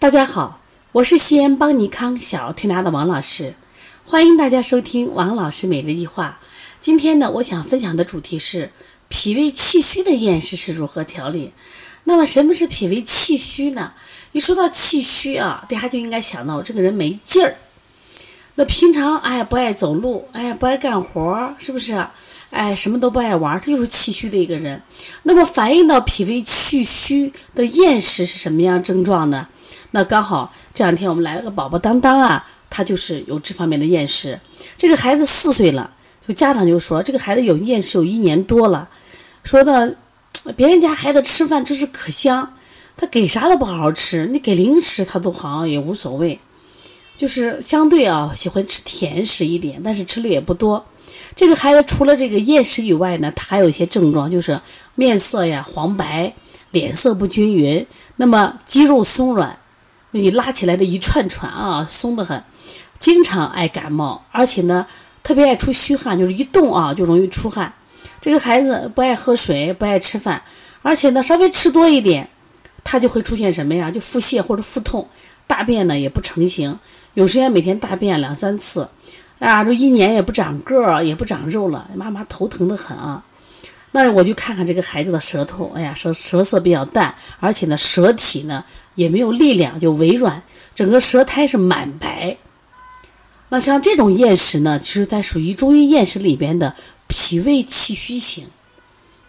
[0.00, 0.60] 大家好，
[0.92, 3.54] 我是西安邦尼康小儿推拿的王老师，
[4.04, 6.40] 欢迎大家收听王老师每日一话。
[6.78, 8.72] 今天呢，我想分享的主题是
[9.08, 11.52] 脾胃气虚的厌食是如何调理。
[12.04, 13.94] 那么，什么是脾胃气虚呢？
[14.32, 17.56] 一说到气虚啊，大家就应该想到这个人没劲儿。
[18.56, 22.06] 那平常哎不爱走路，哎不爱干活，是不是？
[22.50, 24.80] 哎什么都不爱玩，他就是气虚的一个人。
[25.24, 29.48] 那么反映到脾胃气虚的厌食是什么样症状呢？
[29.90, 34.38] 那刚好这两天我们来了个宝宝当当啊，他就是有这方面的厌食。
[34.76, 35.90] 这个孩子四岁了，
[36.26, 38.88] 就家长就说这个孩子有厌食有一年多了，
[39.42, 39.96] 说的
[40.54, 42.54] 别人家孩子吃饭真是可香，
[42.96, 46.38] 他给啥都不好好吃，你给零食他都好像也无所谓。
[47.16, 50.84] 就是相对啊，喜欢吃甜食一点，但是吃的也不多。
[51.36, 54.60] 这个孩子除了这个厌食以外呢，他还有一些症状，就是
[54.94, 56.34] 面色呀黄白，
[56.70, 59.58] 脸色不均匀，那么肌肉松软，
[60.12, 62.42] 你拉起来的一串串啊，松得很，
[62.98, 64.86] 经常爱感冒，而且呢
[65.22, 67.72] 特别爱出虚汗，就是一动啊就容易出汗。
[68.20, 70.42] 这个孩子不爱喝水，不爱吃饭，
[70.82, 72.28] 而且呢稍微吃多一点，
[72.84, 73.90] 他就会出现什么呀？
[73.90, 75.08] 就腹泻或者腹痛，
[75.46, 76.78] 大便呢也不成形。
[77.14, 78.88] 有时间每天大便两三次，
[79.38, 83.24] 啊，这一年也不长个儿，也不长肉了，妈妈头疼的很啊。
[83.92, 88.64] 那我就看看这个孩子的舌头，哎呀，舌舌色比较淡，而且呢，舌体呢
[88.96, 90.42] 也没有力量，就微软，
[90.74, 92.36] 整个舌苔是满白。
[93.50, 96.74] 那像这种厌食呢，其实在属于中医厌食里边的
[97.06, 98.48] 脾胃气虚型，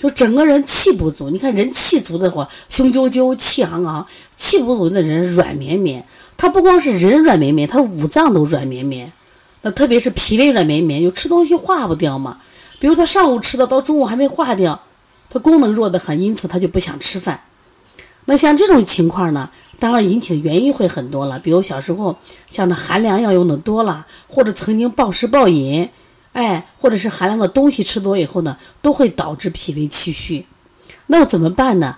[0.00, 1.28] 就整个人气不足。
[1.28, 4.02] 你看人气足的话，雄赳赳，气昂昂；
[4.34, 6.06] 气不足的人软绵绵。
[6.38, 9.12] 他不光是人软绵绵，他五脏都软绵绵。
[9.60, 12.38] 那特别是脾胃软绵绵，有吃东西化不掉嘛。
[12.78, 14.80] 比如他上午吃的，到中午还没化掉，
[15.28, 17.42] 他功能弱得很，因此他就不想吃饭。
[18.24, 21.38] 那像这种情况呢，当然引起的原因会很多了。
[21.38, 22.16] 比如小时候
[22.48, 25.90] 像那寒凉药用的多了，或者曾经暴食暴饮，
[26.32, 30.46] 哎，或者是寒凉的东西吃多以后呢，都会导致脾胃气虚。
[31.06, 31.96] 那么怎么办呢？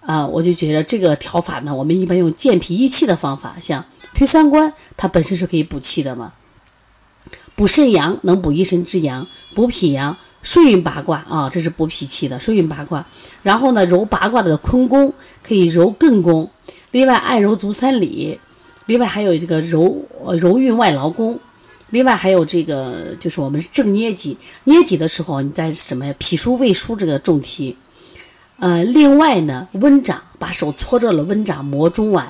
[0.00, 3.84] 啊，我就觉得这个调法呢，我们一般用健脾益气的方法，像
[4.14, 6.32] 推三关，它本身是可以补气的嘛。
[7.54, 13.04] 补肾阳能补一身之阳，补脾阳顺运八卦啊，这是补脾气的顺运八卦。
[13.42, 15.12] 然后呢，揉八卦的坤宫，
[15.42, 16.50] 可以揉艮宫。
[16.90, 18.40] 另外，按揉足三里。
[18.86, 20.04] 另外还有这个揉
[20.40, 21.38] 揉运外劳宫。
[21.90, 26.14] 另外还有这个就是我们正捏脊，捏脊的时候你在什么呀？
[26.18, 27.76] 脾疏胃疏这个重提。
[28.58, 32.28] 呃，另外呢，温掌，把手搓热了温掌磨中脘，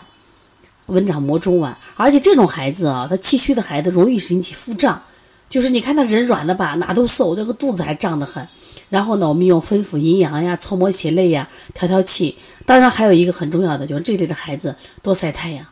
[0.86, 1.74] 温掌磨中脘。
[1.96, 5.02] 而且这种孩子啊，他气虚的孩子容易引起腹胀，
[5.48, 8.46] 就是你看他人软的吧，哪都瘦，这个肚子还胀得很。
[8.90, 12.36] 然后呢，我们用分府阴阳呀，搓摩血泪呀，调调气。
[12.66, 15.64] 当然还有一个很重要的，就是这类的孩子多晒太阳，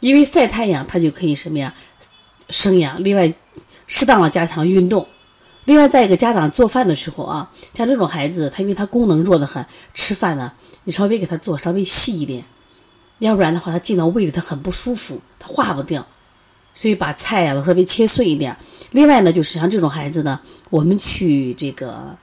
[0.00, 1.74] 因为晒太阳他就可以什么呀，
[2.52, 3.02] 生阳。
[3.02, 3.34] 另外，
[3.88, 5.04] 适当的加强运动。
[5.64, 9.64] 另外，在一个家长做饭的时候啊，像这种孩子，他因为他功能弱得很，
[9.94, 10.52] 吃饭呢，
[10.84, 12.44] 你稍微给他做稍微细一点，
[13.18, 16.06] 要不然的话，他进到胃里他很不舒服，他化不掉。
[16.74, 18.56] 所以把菜呀都稍微切碎一点。
[18.92, 22.16] 另外呢，就是像这种孩子呢，我们去这个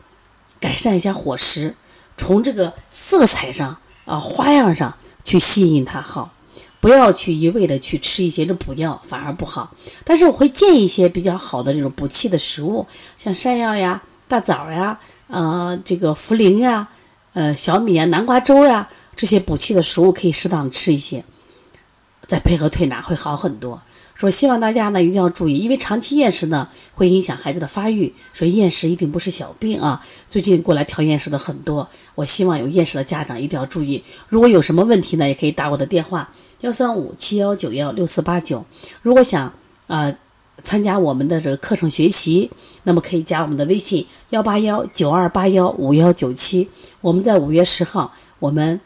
[0.59, 1.75] 改善一下伙食，
[2.17, 6.33] 从这个色彩上啊花样上去吸引他好。
[6.79, 9.73] 不要去一味的去吃一些这补药，反而不好。
[10.03, 12.85] 但是我会建议一些比较好的这种补气的食物，
[13.17, 16.87] 像山药呀、大枣呀、呃这个茯苓呀、
[17.33, 21.23] 呃小米呀、南瓜粥呀这些补气的食物可以适当吃一些，
[22.29, 23.81] 再配合推拿会好很多。
[24.13, 29.99] 说希望大家呢一定要注意，因为长期厌食呢会影响孩子的发育，所以厌食一定不是小病啊。
[30.27, 34.03] 最近过来调厌食的很多，我希望有厌食的家长一定要注意。
[34.27, 36.29] 如果有什么问题呢，也可以打我的电话
[36.59, 38.63] 幺三五七幺九幺六四八九。
[39.01, 39.51] 如果想
[39.87, 40.13] 啊
[40.61, 42.49] 参加我们的这个课程学习，
[42.83, 46.69] 那么可以加我们的微信幺八幺九二八幺五幺九七。
[46.99, 48.81] 我们在五月十号我们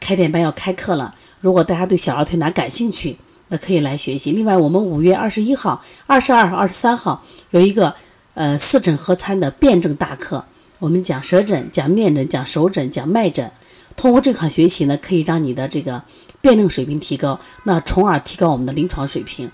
[0.00, 3.16] 开店班要开课了，如果大家对小儿推拿感兴趣。
[3.50, 4.32] 那可以来学习。
[4.32, 7.94] 另外，我们五月二十一号、二十二号、二十三号有一个
[8.34, 10.44] 呃四诊合参的辩证大课，
[10.78, 13.50] 我们讲舌诊、讲面诊、讲手诊、讲脉诊。
[13.96, 16.02] 通过这款学习呢，可以让你的这个
[16.42, 19.50] 辩证水平提高，那从而提高我们的临床水平。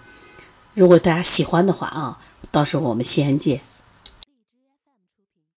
[0.75, 2.19] 如果大家喜欢的话啊，
[2.51, 3.61] 到时候我们西安见。